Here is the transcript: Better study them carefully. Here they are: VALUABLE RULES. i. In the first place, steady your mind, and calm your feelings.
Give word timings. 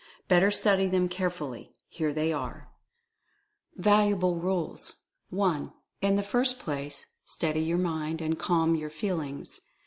Better 0.27 0.49
study 0.49 0.87
them 0.87 1.07
carefully. 1.07 1.73
Here 1.87 2.11
they 2.11 2.33
are: 2.33 2.71
VALUABLE 3.75 4.39
RULES. 4.39 4.99
i. 5.39 5.67
In 6.01 6.15
the 6.15 6.23
first 6.23 6.59
place, 6.59 7.05
steady 7.23 7.61
your 7.61 7.77
mind, 7.77 8.19
and 8.19 8.39
calm 8.39 8.73
your 8.73 8.89
feelings. 8.89 9.61